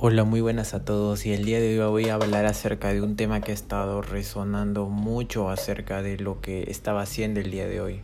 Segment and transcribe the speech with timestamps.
[0.00, 3.02] Hola, muy buenas a todos y el día de hoy voy a hablar acerca de
[3.02, 7.66] un tema que ha estado resonando mucho acerca de lo que estaba haciendo el día
[7.66, 8.02] de hoy,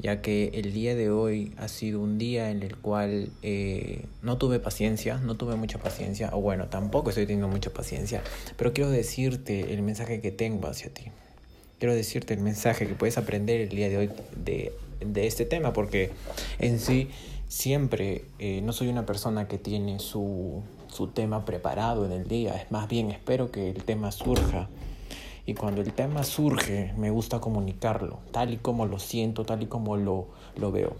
[0.00, 4.36] ya que el día de hoy ha sido un día en el cual eh, no
[4.36, 8.20] tuve paciencia, no tuve mucha paciencia, o bueno, tampoco estoy teniendo mucha paciencia,
[8.56, 11.04] pero quiero decirte el mensaje que tengo hacia ti.
[11.78, 14.72] Quiero decirte el mensaje que puedes aprender el día de hoy de,
[15.06, 16.10] de este tema, porque
[16.58, 17.10] en sí
[17.46, 22.54] siempre eh, no soy una persona que tiene su su tema preparado en el día.
[22.54, 24.68] Es más bien espero que el tema surja.
[25.46, 29.66] Y cuando el tema surge, me gusta comunicarlo, tal y como lo siento, tal y
[29.66, 30.94] como lo, lo veo.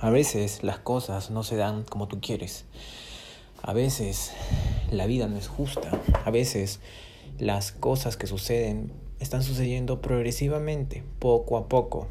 [0.00, 2.66] A veces las cosas no se dan como tú quieres.
[3.62, 4.32] A veces
[4.92, 5.90] la vida no es justa.
[6.24, 6.78] A veces
[7.38, 12.06] las cosas que suceden están sucediendo progresivamente, poco a poco.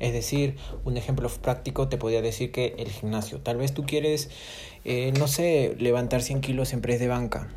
[0.00, 3.40] Es decir, un ejemplo práctico te podría decir que el gimnasio.
[3.40, 4.30] Tal vez tú quieres,
[4.84, 7.48] eh, no sé, levantar 100 kilos en press de banca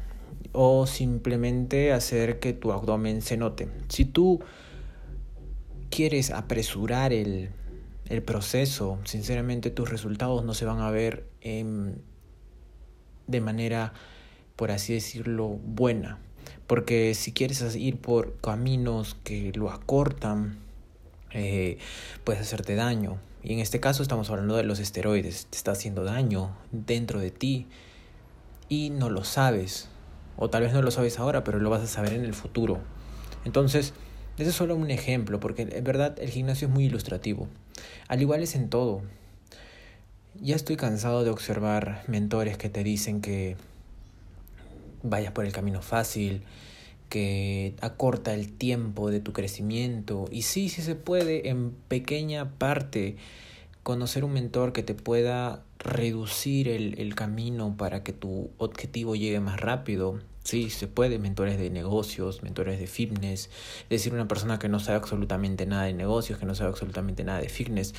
[0.52, 3.69] o simplemente hacer que tu abdomen se note.
[3.88, 4.41] Si tú
[5.89, 7.49] quieres apresurar el,
[8.09, 11.27] el proceso, sinceramente tus resultados no se van a ver
[13.27, 13.94] de manera,
[14.55, 16.19] por así decirlo, buena.
[16.67, 20.59] Porque si quieres ir por caminos que lo acortan,
[21.34, 21.78] eh,
[22.23, 23.17] puedes hacerte daño.
[23.44, 25.48] Y en este caso estamos hablando de los esteroides.
[25.48, 27.67] Te está haciendo daño dentro de ti
[28.70, 29.89] y no lo sabes.
[30.38, 32.80] O tal vez no lo sabes ahora, pero lo vas a saber en el futuro.
[33.45, 33.94] Entonces,
[34.38, 37.48] ese es solo un ejemplo, porque en verdad el gimnasio es muy ilustrativo.
[38.08, 39.02] Al igual es en todo.
[40.42, 43.58] Ya estoy cansado de observar mentores que te dicen que
[45.04, 46.44] vayas por el camino fácil,
[47.14, 50.25] que acorta el tiempo de tu crecimiento.
[50.31, 53.17] Y sí, sí se puede en pequeña parte
[53.83, 59.39] conocer un mentor que te pueda reducir el, el camino para que tu objetivo llegue
[59.39, 60.22] más rápido.
[60.44, 63.52] Sí, se puede, mentores de negocios, mentores de fitness,
[63.83, 67.23] es decir, una persona que no sabe absolutamente nada de negocios, que no sabe absolutamente
[67.23, 67.93] nada de fitness,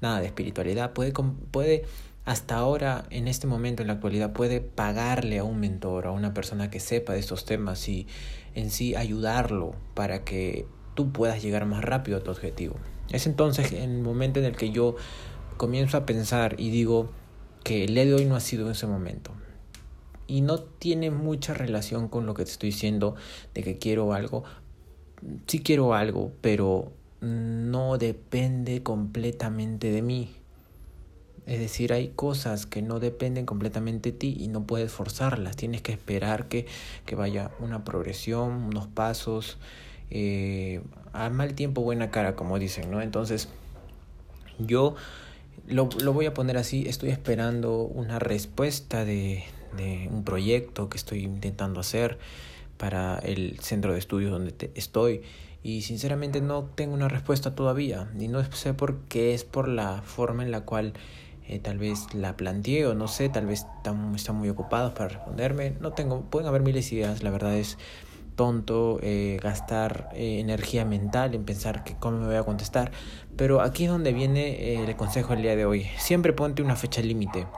[0.00, 1.12] nada de espiritualidad, puede,
[1.50, 1.84] puede
[2.24, 6.34] hasta ahora, en este momento, en la actualidad, puede pagarle a un mentor, a una
[6.34, 8.06] persona que sepa de estos temas y
[8.54, 12.76] en sí ayudarlo para que tú puedas llegar más rápido a tu objetivo.
[13.10, 14.96] Es entonces el momento en el que yo
[15.56, 17.10] comienzo a pensar y digo
[17.64, 19.32] que el día de hoy no ha sido ese momento.
[20.26, 23.16] Y no tiene mucha relación con lo que te estoy diciendo
[23.54, 24.44] de que quiero algo.
[25.46, 30.39] Sí quiero algo, pero no depende completamente de mí.
[31.50, 35.56] Es decir, hay cosas que no dependen completamente de ti y no puedes forzarlas.
[35.56, 36.66] Tienes que esperar que,
[37.06, 39.58] que vaya una progresión, unos pasos.
[40.10, 40.80] Eh,
[41.12, 43.02] a mal tiempo, buena cara, como dicen, ¿no?
[43.02, 43.48] Entonces,
[44.60, 44.94] yo
[45.66, 46.84] lo, lo voy a poner así.
[46.86, 49.42] Estoy esperando una respuesta de,
[49.76, 52.18] de un proyecto que estoy intentando hacer
[52.76, 55.22] para el centro de estudios donde estoy
[55.64, 60.00] y sinceramente no tengo una respuesta todavía y no sé por qué es por la
[60.02, 60.94] forma en la cual
[61.50, 65.72] eh, tal vez la planteé o no sé, tal vez están, muy ocupados para responderme.
[65.80, 67.76] No tengo, pueden haber miles de ideas, la verdad es
[68.36, 72.92] tonto eh, gastar eh, energía mental en pensar que cómo me voy a contestar.
[73.36, 75.88] Pero aquí es donde viene el consejo del día de hoy.
[75.98, 77.48] Siempre ponte una fecha límite.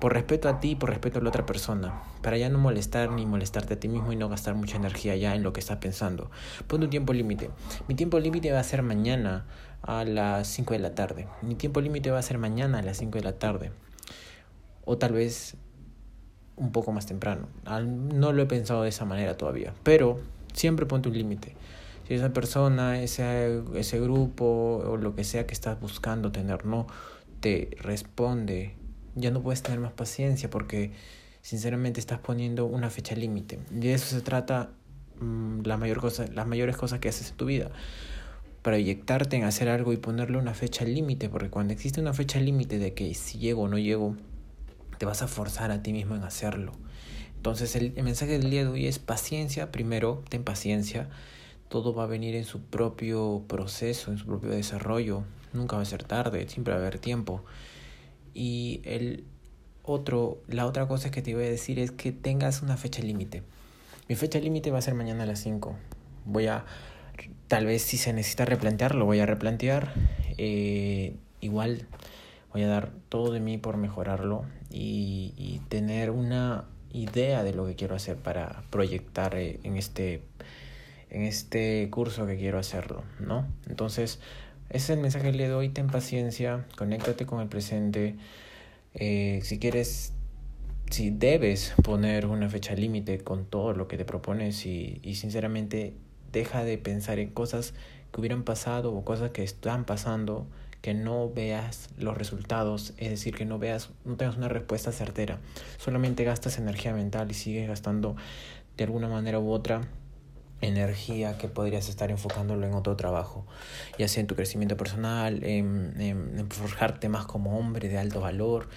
[0.00, 2.02] Por respeto a ti y por respeto a la otra persona.
[2.22, 5.36] Para ya no molestar ni molestarte a ti mismo y no gastar mucha energía ya
[5.36, 6.30] en lo que estás pensando.
[6.66, 7.50] Ponte un tiempo límite.
[7.86, 9.46] Mi tiempo límite va a ser mañana
[9.82, 11.28] a las 5 de la tarde.
[11.42, 13.72] Mi tiempo límite va a ser mañana a las 5 de la tarde.
[14.84, 15.56] O tal vez
[16.56, 17.48] un poco más temprano.
[17.84, 19.72] No lo he pensado de esa manera todavía.
[19.82, 20.20] Pero
[20.52, 21.54] siempre ponte un límite.
[22.06, 26.86] Si esa persona, ese, ese grupo o lo que sea que estás buscando tener no
[27.40, 28.74] te responde,
[29.14, 30.92] ya no puedes tener más paciencia porque
[31.42, 33.60] sinceramente estás poniendo una fecha límite.
[33.70, 34.70] Y de eso se trata
[35.20, 37.70] mm, la mayor cosa, las mayores cosas que haces en tu vida
[38.68, 42.78] proyectarte en hacer algo y ponerle una fecha límite, porque cuando existe una fecha límite
[42.78, 44.14] de que si llego o no llego,
[44.98, 46.72] te vas a forzar a ti mismo en hacerlo.
[47.36, 51.08] Entonces el, mensaje del día de hoy es paciencia, primero, ten paciencia,
[51.70, 55.24] todo va a venir en su propio proceso, en su propio desarrollo,
[55.54, 57.42] nunca va a ser tarde, siempre va a haber tiempo.
[58.34, 59.24] Y el
[59.82, 63.44] otro, la otra cosa que te voy a decir es que tengas una fecha límite.
[64.10, 65.74] Mi fecha límite va a ser mañana a las 5.
[66.26, 66.66] Voy a
[67.48, 69.92] Tal vez si se necesita replantear, lo voy a replantear.
[70.36, 71.86] Eh, igual
[72.52, 77.74] voy a dar todo de mí por mejorarlo y, tener una idea de lo que
[77.74, 80.22] quiero hacer para proyectar eh, en este,
[81.10, 83.46] en este curso que quiero hacerlo, ¿no?
[83.68, 84.20] Entonces,
[84.70, 88.16] ese es el mensaje que le doy, ten paciencia, conéctate con el presente.
[88.94, 90.14] Eh, si quieres
[90.90, 95.94] si debes poner una fecha límite con todo lo que te propones y sinceramente
[96.32, 97.74] deja de pensar en cosas
[98.12, 100.46] que hubieran pasado o cosas que están pasando
[100.82, 105.38] que no veas los resultados, es decir, que no veas, no tengas una respuesta certera.
[105.78, 108.16] Solamente gastas energía mental y sigues gastando
[108.76, 109.88] de alguna manera u otra
[110.60, 113.44] energía que podrías estar enfocándolo en otro trabajo,
[113.98, 118.68] ya sea en tu crecimiento personal, en, forjarte más como hombre de alto valor,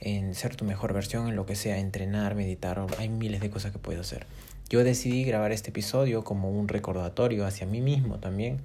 [0.00, 3.72] en ser tu mejor versión, en lo que sea, entrenar, meditar, hay miles de cosas
[3.72, 4.26] que puedes hacer.
[4.70, 8.60] Yo decidí grabar este episodio como un recordatorio hacia mí mismo también,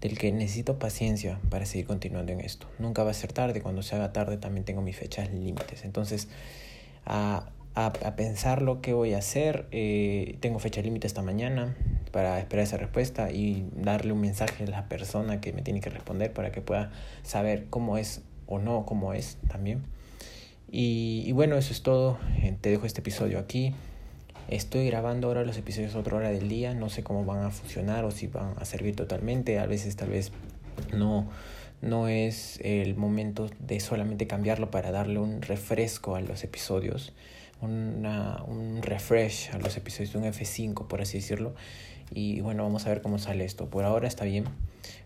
[0.00, 2.66] del que necesito paciencia para seguir continuando en esto.
[2.80, 5.84] Nunca va a ser tarde, cuando se haga tarde también tengo mis fechas límites.
[5.84, 6.26] Entonces,
[7.06, 11.76] a, a, pensar lo que voy a hacer, eh, tengo fecha límite esta mañana
[12.10, 15.90] para esperar esa respuesta y darle un mensaje a la persona que me tiene que
[15.90, 16.90] responder para que pueda
[17.22, 19.84] saber cómo es o no cómo es también.
[20.72, 22.18] Y, y bueno, eso es todo.
[22.42, 23.74] Eh, te dejo este episodio aquí.
[24.50, 28.04] Estoy grabando ahora los episodios otra hora del día, no sé cómo van a funcionar
[28.04, 30.32] o si van a servir totalmente, a veces tal vez
[30.92, 31.28] no,
[31.82, 37.12] no es el momento de solamente cambiarlo para darle un refresco a los episodios,
[37.60, 41.54] una, un refresh a los episodios, un F5 por así decirlo.
[42.12, 43.70] Y bueno, vamos a ver cómo sale esto.
[43.70, 44.46] Por ahora está bien.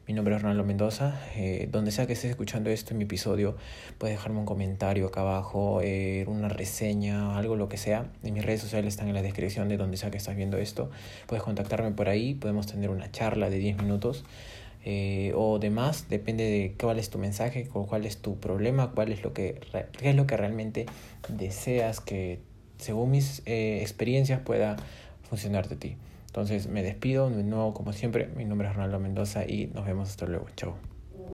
[0.06, 1.18] Mi nombre es Ronaldo Mendoza.
[1.34, 3.56] Eh, donde sea que estés escuchando esto en mi episodio,
[3.96, 8.12] puedes dejarme un comentario acá abajo, eh, una reseña, algo lo que sea.
[8.22, 10.90] En mis redes sociales están en la descripción de donde sea que estás viendo esto.
[11.26, 14.24] Puedes contactarme por ahí, podemos tener una charla de 10 minutos.
[14.84, 19.22] Eh, o demás, depende de cuál es tu mensaje, cuál es tu problema, cuál es
[19.22, 19.60] lo que,
[19.98, 20.84] qué es lo que realmente
[21.30, 22.40] deseas que,
[22.76, 24.76] según mis experiencias, pueda
[25.30, 25.96] funcionar de ti.
[26.34, 28.26] Entonces me despido de nuevo como siempre.
[28.34, 30.46] Mi nombre es Ronaldo Mendoza y nos vemos hasta luego.
[30.56, 30.93] Chao.